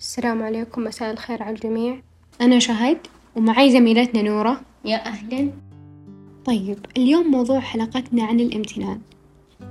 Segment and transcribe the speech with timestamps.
[0.00, 2.02] السلام عليكم مساء الخير على الجميع.
[2.40, 2.98] أنا شهد
[3.36, 4.60] ومعي زميلتنا نورة.
[4.84, 5.50] يا أهلا.
[6.44, 9.00] طيب اليوم موضوع حلقتنا عن الامتنان.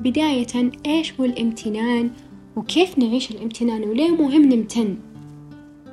[0.00, 2.10] بداية إيش هو الامتنان؟
[2.56, 4.96] وكيف نعيش الامتنان؟ وليه مهم نمتن؟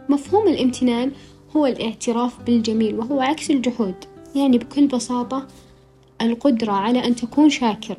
[0.10, 1.12] مفهوم الامتنان
[1.56, 3.96] هو الاعتراف بالجميل وهو عكس الجحود.
[4.36, 5.48] يعني بكل بساطة
[6.22, 7.98] القدرة على أن تكون شاكر.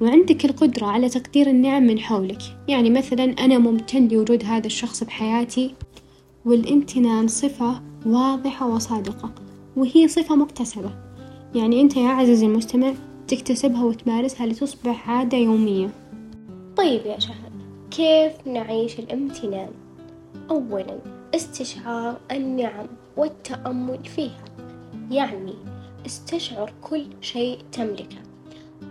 [0.00, 2.42] وعندك القدرة على تقدير النعم من حولك.
[2.68, 5.74] يعني مثلا أنا ممتن لوجود هذا الشخص بحياتي
[6.44, 9.32] والامتنان صفة واضحة وصادقة
[9.76, 10.90] وهي صفة مكتسبة.
[11.54, 12.92] يعني أنت يا عزيزي المستمع
[13.28, 15.90] تكتسبها وتمارسها لتصبح عادة يومية.
[16.76, 17.52] طيب يا شهد
[17.90, 19.70] كيف نعيش الامتنان؟
[20.50, 20.98] أولا
[21.34, 24.44] استشعار النعم والتأمل فيها.
[25.10, 25.54] يعني
[26.06, 28.29] استشعر كل شيء تملكه.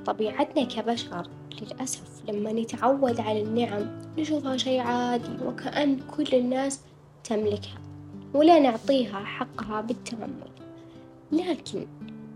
[0.06, 1.28] طبيعتنا كبشر
[1.62, 3.86] للأسف لما نتعود على النعم
[4.18, 6.80] نشوفها شيء عادي وكأن كل الناس
[7.24, 7.80] تملكها
[8.34, 10.50] ولا نعطيها حقها بالتأمل.
[11.32, 11.86] لكن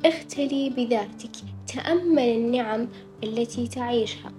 [0.05, 1.35] اختلي بذاتك
[1.73, 2.87] تأمل النعم
[3.23, 4.31] التي تعيشها.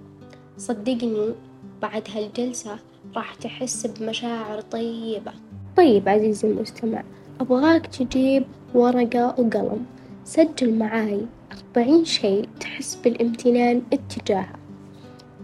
[0.57, 1.33] صدقني
[1.81, 2.79] بعد هالجلسة
[3.15, 5.31] راح تحس بمشاعر طيبة.
[5.77, 7.03] طيب عزيزي المستمع
[7.41, 9.85] أبغاك تجيب ورقة وقلم.
[10.25, 14.55] سجل معاي أربعين شيء تحس بالامتنان اتجاهه.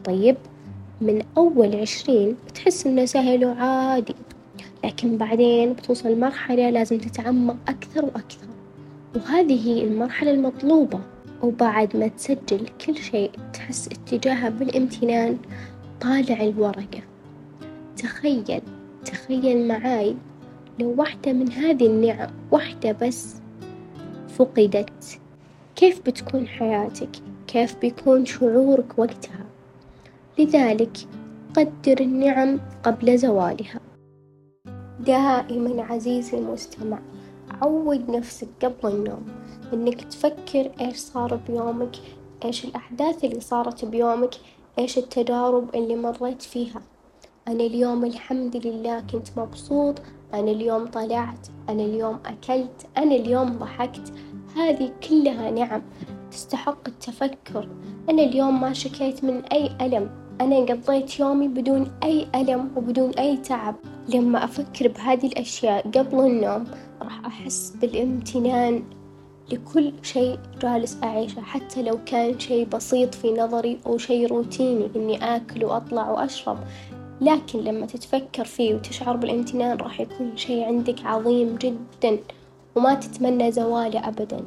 [0.03, 0.37] طيب
[1.01, 4.15] من أول عشرين بتحس إنه سهل وعادي
[4.83, 8.47] لكن بعدين بتوصل مرحلة لازم تتعمق أكثر وأكثر.
[9.15, 10.99] وهذه هي المرحلة المطلوبة.
[11.43, 15.37] وبعد ما تسجل كل شيء تحس اتجاهه بالامتنان
[16.01, 17.01] طالع الورقة.
[17.97, 18.61] تخيل
[19.05, 20.15] تخيل معاي
[20.79, 23.40] لو واحدة من هذه النعم واحدة بس
[24.41, 25.19] فقدت.
[25.75, 27.09] كيف بتكون حياتك؟
[27.47, 29.45] كيف بيكون شعورك وقتها؟
[30.39, 30.97] لذلك
[31.55, 33.79] قدر النعم قبل زوالها.
[34.99, 36.99] دائما عزيزي المستمع
[37.61, 39.25] عود نفسك قبل النوم
[39.73, 41.95] إنك تفكر إيش صار بيومك
[42.45, 44.33] إيش الأحداث اللي صارت بيومك
[44.79, 46.81] إيش التجارب اللي مريت فيها.
[47.47, 50.01] أنا اليوم الحمد لله كنت مبسوط
[50.33, 54.13] أنا اليوم طلعت أنا اليوم أكلت أنا اليوم ضحكت
[54.55, 55.81] هذه كلها نعم
[56.31, 57.67] تستحق التفكر.
[58.09, 60.09] أنا اليوم ما شكيت من أي ألم.
[60.41, 63.75] أنا قضيت يومي بدون أي ألم وبدون أي تعب.
[64.09, 66.67] لما أفكر بهذه الأشياء قبل النوم
[67.01, 68.83] راح أحس بالامتنان
[69.51, 71.41] لكل شيء جالس أعيشه.
[71.41, 76.57] حتى لو كان شيء بسيط في نظري أو شيء روتيني إني آكل وأطلع وأشرب.
[77.21, 82.17] لكن لما تتفكر فيه وتشعر بالامتنان راح يكون شيء عندك عظيم جدا.
[82.75, 84.41] وما تتمنى زواله أبدا.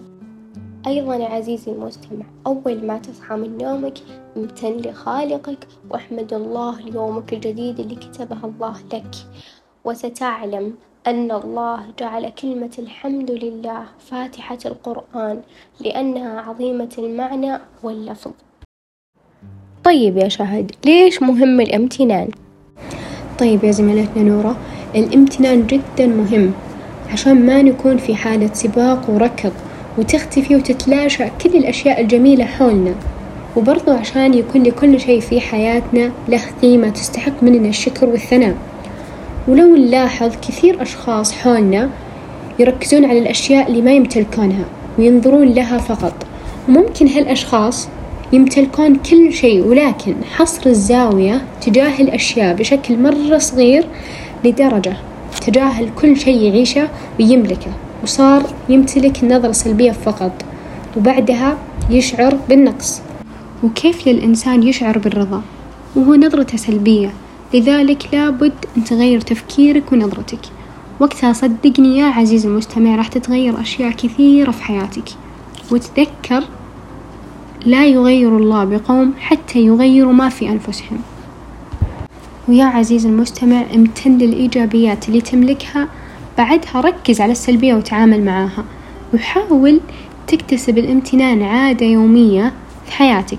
[0.87, 3.95] أيضا عزيزي المستمع أول ما تصحى من نومك
[4.37, 5.59] امتن لخالقك
[5.91, 9.15] واحمد الله ليومك الجديد اللي كتبه الله لك.
[9.85, 10.75] وستعلم
[11.07, 15.43] أن الله جعل كلمة الحمد لله فاتحة القرآن
[15.81, 18.33] لأنها عظيمة المعنى واللفظ.
[19.85, 22.29] طيب يا شهد ليش مهم الامتنان؟
[23.39, 24.57] طيب يا زميلتنا نورة
[24.95, 26.53] الامتنان جدا مهم.
[27.15, 29.53] عشان ما نكون في حالة سباق وركض
[29.99, 32.95] وتختفي وتتلاشى كل الأشياء الجميلة حولنا.
[33.57, 38.55] وبرضو عشان يكون لكل شيء في حياتنا له قيمة تستحق مننا الشكر والثناء.
[39.49, 41.91] ولو نلاحظ كثير أشخاص حولنا
[42.59, 44.65] يركزون على الأشياء اللي ما يمتلكونها
[44.99, 46.15] وينظرون لها فقط.
[46.69, 47.89] وممكن هالأشخاص
[48.33, 53.85] يمتلكون كل شيء ولكن حصر الزاوية تجاه الأشياء بشكل مرة صغير
[54.45, 54.97] لدرجة
[55.39, 56.89] تجاهل كل شيء يعيشه
[57.21, 57.73] ويملكه
[58.03, 60.33] وصار يمتلك النظرة السلبية فقط
[60.97, 61.57] وبعدها
[61.91, 63.01] يشعر بالنقص.
[63.65, 65.43] وكيف للإنسان يشعر بالرضا؟
[65.97, 67.13] وهو نظرته سلبية
[67.55, 70.41] لذلك لابد أن تغير تفكيرك ونظرتك.
[71.01, 75.09] وقتها صدقني يا عزيزي المستمع راح تتغير أشياء كثيرة في حياتك.
[75.71, 76.45] وتذكر
[77.67, 80.99] لا يغير الله بقوم حتى يغيروا ما في أنفسهم.
[82.49, 85.89] ويا عزيزي المستمع امتن للإيجابيات اللي تملكها
[86.39, 88.65] بعدها ركز على السلبية وتعامل معاها
[89.15, 89.81] وحاول
[90.27, 92.53] تكتسب الامتنان عادة يومية
[92.87, 93.39] في حياتك.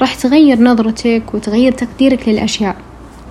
[0.00, 2.76] راح تغير نظرتك وتغير تقديرك للأشياء.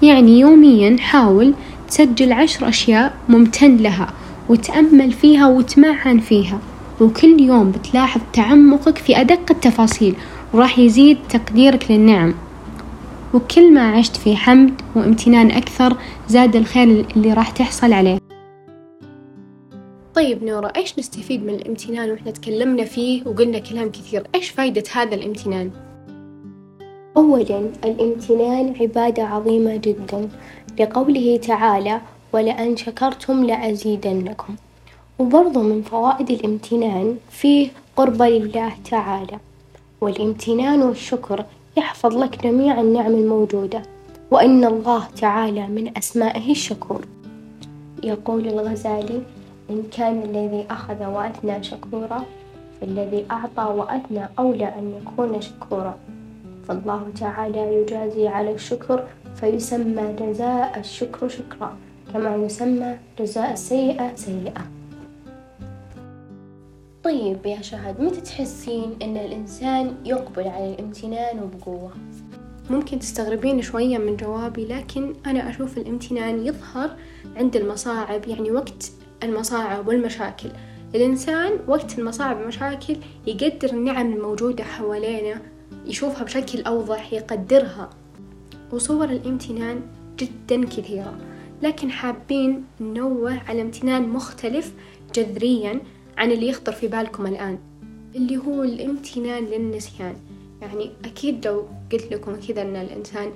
[0.03, 1.53] يعني يوميا حاول
[1.87, 4.07] تسجل عشر أشياء ممتن لها
[4.49, 6.59] وتأمل فيها وتمعن فيها
[7.01, 10.15] وكل يوم بتلاحظ تعمقك في أدق التفاصيل
[10.53, 12.33] وراح يزيد تقديرك للنعم.
[13.37, 15.97] وكل ما عشت في حمد وامتنان أكثر
[16.27, 18.17] زاد الخير اللي راح تحصل عليه.
[20.15, 25.15] طيب نورا إيش نستفيد من الامتنان وإحنا تكلمنا فيه وقلنا كلام كثير؟ إيش فايدة هذا
[25.15, 25.71] الامتنان؟
[27.17, 30.29] أولا الامتنان عبادة عظيمة جدا.
[30.79, 32.01] لقوله تعالى
[32.33, 34.55] ولأن شكرتم لأزيدنكم.
[35.19, 39.39] وبرضه من فوائد الامتنان فيه قربة لله تعالى.
[40.01, 41.45] والامتنان والشكر
[41.77, 43.81] يحفظ لك جميع النعم الموجودة.
[44.31, 47.01] وإن الله تعالى من أسمائه الشكور.
[48.03, 49.21] يقول الغزالي
[49.69, 52.23] إن كان الذي أخذ وأثنى شكورا
[52.81, 55.97] فالذي أعطى وأثنى أولى أن يكون شكورا.
[56.67, 59.03] فالله تعالى يجازي على الشكر
[59.35, 61.77] فيسمى جزاء الشكر شكرا
[62.13, 64.76] كما يسمى جزاء السيئة سيئة.
[67.07, 71.91] طيب يا شهد متى تحسين أن الإنسان يقبل على الامتنان وبقوة؟
[72.69, 76.95] ممكن تستغربين شوية من جوابي لكن أنا أشوف الامتنان يظهر
[77.35, 78.91] عند المصاعب يعني وقت
[79.23, 80.49] المصاعب والمشاكل.
[80.95, 82.95] الإنسان وقت المصاعب والمشاكل
[83.27, 85.41] يقدر النعم الموجودة حوالينا
[85.85, 87.89] يشوفها بشكل أوضح يقدرها.
[88.71, 89.81] وصور الامتنان
[90.17, 91.17] جدا كثيرة
[91.61, 94.73] لكن حابين ننوه على امتنان مختلف
[95.15, 95.81] جذريا.
[96.17, 97.57] عن اللي يخطر في بالكم الآن
[98.15, 100.15] اللي هو الامتنان للنسيان.
[100.61, 103.31] يعني أكيد لو قلت لكم كذا أن الإنسان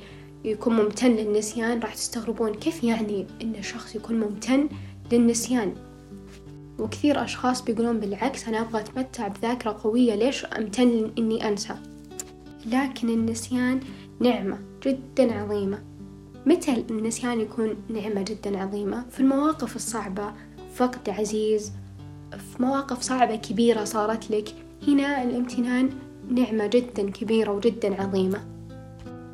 [0.46, 4.70] يكون ممتن للنسيان راح تستغربون كيف يعني أن الشخص يكون ممتن
[5.12, 5.74] للنسيان.
[6.80, 11.76] وكثير أشخاص بيقولون بالعكس أنا أبغى أتمتع بذاكرة قوية ليش أمتن إني أنسى؟
[12.66, 13.80] لكن النسيان
[14.20, 15.84] نعمة جدا عظيمة.
[16.46, 20.34] متى النسيان يكون نعمة جدا عظيمة؟ في المواقف الصعبة
[20.76, 21.72] فقد عزيز
[22.38, 24.56] في مواقف صعبة كبيرة صارت لك
[24.88, 25.90] هنا الامتنان
[26.32, 28.40] نعمة جدا كبيرة وجدا عظيمة.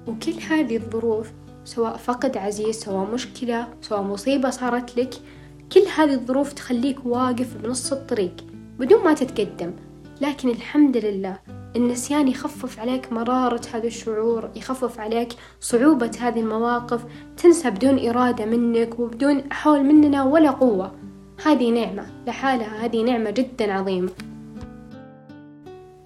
[0.07, 1.31] وكل هذه الظروف
[1.65, 5.13] سواء فقد عزيز سواء مشكلة سواء مصيبة صارت لك
[5.71, 8.33] كل هذه الظروف تخليك واقف بنص الطريق
[8.79, 9.73] بدون ما تتقدم.
[10.21, 11.39] لكن الحمد لله
[11.75, 15.29] النسيان يخفف عليك مرارة هذا الشعور يخفف عليك
[15.61, 17.05] صعوبة هذه المواقف
[17.37, 20.91] تنسى بدون إرادة منك وبدون حول مننا ولا قوة.
[21.47, 24.09] هذه نعمة لحالها هذه نعمة جدا عظيمة.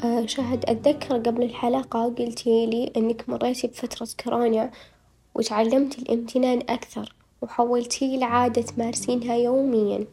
[0.04, 4.72] أه شهد أتذكر قبل الحلقة قلتي لي أنك مريتي بفترة كورونا
[5.36, 10.06] وتعلمتي الامتنان أكثر وحولتي لعادة تمارسينها يوميا.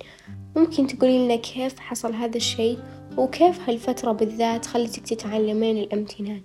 [0.56, 2.76] ممكن تقولي لنا كيف حصل هذا الشي
[3.19, 6.42] وكيف هالفترة بالذات خلتك تتعلمين الامتنان؟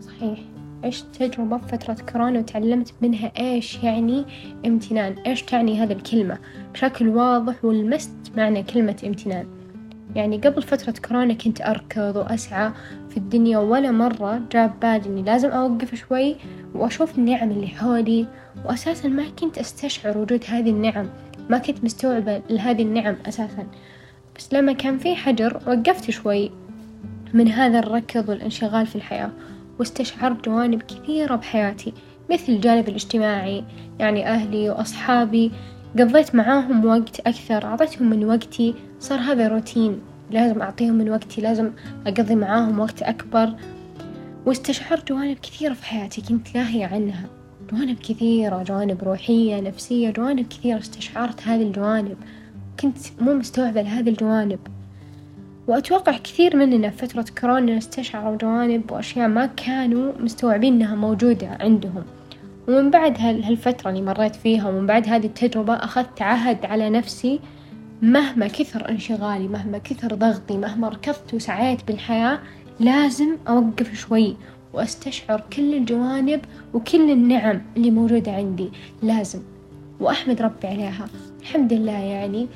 [0.00, 0.53] صحيح.
[0.84, 4.24] عشت تجربة بفترة كورونا وتعلمت منها إيش يعني
[4.66, 6.38] امتنان؟ إيش تعني هذه الكلمة؟
[6.72, 9.46] بشكل واضح ولمست معنى كلمة امتنان.
[10.14, 12.70] يعني قبل فترة كورونا كنت أركض وأسعى
[13.10, 16.36] في الدنيا ولا مرة جاب بالي إني لازم أوقف شوي
[16.74, 18.26] وأشوف النعم اللي حولي.
[18.64, 21.08] وأساسا ما كنت أستشعر وجود هذه النعم.
[21.50, 23.66] ما كنت مستوعبة لهذه النعم أساسا.
[24.36, 26.50] بس لما كان في حجر وقفت شوي
[27.34, 29.30] من هذا الركض والانشغال في الحياة.
[29.78, 31.92] واستشعرت جوانب كثيرة بحياتي
[32.30, 33.64] مثل الجانب الاجتماعي
[33.98, 35.52] يعني أهلي وأصحابي.
[35.98, 38.74] قضيت معاهم وقت أكثر أعطيتهم من وقتي.
[39.00, 40.00] صار هذا روتين
[40.30, 41.70] لازم أعطيهم من وقتي لازم
[42.06, 43.54] أقضي معاهم وقت أكبر.
[44.46, 47.26] واستشعرت جوانب كثيرة في حياتي كنت لاهية عنها.
[47.72, 50.78] جوانب كثيرة جوانب روحية نفسية جوانب كثيرة.
[50.78, 52.16] استشعرت هذه الجوانب.
[52.80, 54.58] كنت مو مستوعبة لهذه الجوانب.
[55.68, 62.04] وأتوقع كثير مننا في فترة كورونا استشعروا جوانب وأشياء ما كانوا مستوعبين إنها موجودة عندهم.
[62.68, 67.40] ومن بعد هالفترة اللي مريت فيها ومن بعد هذه التجربة أخذت عهد على نفسي
[68.02, 72.38] مهما كثر انشغالي مهما كثر ضغطي مهما ركضت وسعيت بالحياة
[72.80, 74.36] لازم أوقف شوي
[74.72, 76.40] وأستشعر كل الجوانب
[76.74, 78.70] وكل النعم اللي موجودة عندي.
[79.02, 79.40] لازم.
[80.00, 81.06] وأحمد ربي عليها.
[81.40, 82.48] الحمد لله يعني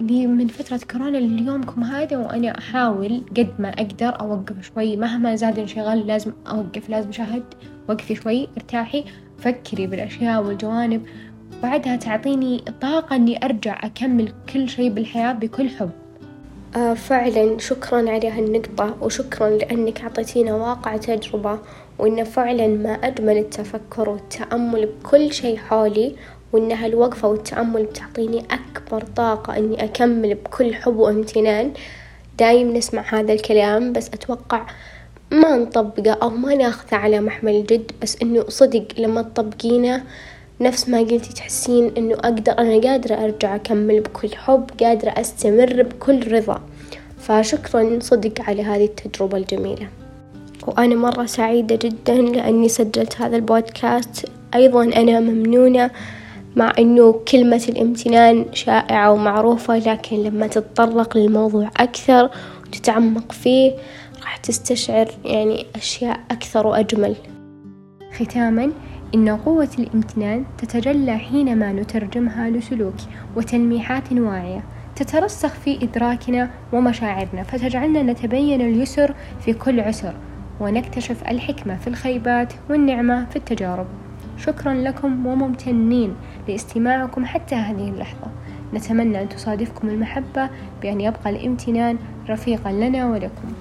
[0.00, 4.96] من فترة كورونا ليومكم هذا وأنا أحاول قد ما أقدر أوقف شوي.
[4.96, 7.42] مهما زاد انشغال لازم أوقف لازم شاهد
[7.88, 9.04] وقفي شوي أرتاحي
[9.38, 11.02] فكري بالأشياء والجوانب.
[11.62, 15.90] بعدها تعطيني طاقة إني أرجع أكمل كل شيء بالحياة بكل حب.
[16.76, 21.58] آه فعلا شكرا على هالنقطة وشكرا لأنك أعطيتينا واقع تجربة
[21.98, 26.16] وإنه فعلا ما أجمل التفكر والتأمل بكل شيء حولي.
[26.52, 31.72] وإن هالوقفة والتأمل بتعطيني أكبر طاقة إني أكمل بكل حب وامتنان.
[32.38, 34.66] دايم نسمع هذا الكلام بس أتوقع
[35.30, 37.92] ما نطبقه أو ما ناخذه على محمل الجد.
[38.02, 40.02] بس إنه صدق لما تطبقينه
[40.60, 46.32] نفس ما قلتي تحسين إنه أقدر أنا قادرة أرجع أكمل بكل حب قادرة أستمر بكل
[46.32, 46.60] رضا.
[47.18, 49.88] فشكرا صدق على هذه التجربة الجميلة.
[50.66, 54.26] وأنا مرة سعيدة جدا لأني سجلت هذا البودكاست.
[54.54, 55.90] أيضا أنا ممنونة
[56.56, 62.30] مع أنه كلمة الامتنان شائعة ومعروفة لكن لما تتطرق للموضوع أكثر
[62.66, 63.72] وتتعمق فيه
[64.20, 67.16] راح تستشعر يعني أشياء أكثر وأجمل.
[68.12, 68.70] ختاما
[69.14, 72.94] إن قوة الامتنان تتجلى حينما نترجمها لسلوك
[73.36, 74.64] وتلميحات واعية.
[74.96, 79.14] تترسخ في إدراكنا ومشاعرنا فتجعلنا نتبين اليسر
[79.44, 80.14] في كل عسر
[80.60, 83.86] ونكتشف الحكمة في الخيبات والنعمة في التجارب.
[84.40, 86.14] شكرا لكم وممتنين
[86.48, 88.30] لاستماعكم حتى هذه اللحظة.
[88.74, 90.50] نتمنى أن تصادفكم المحبة
[90.82, 93.52] بأن يبقى الامتنان رفيقا لنا ولكم.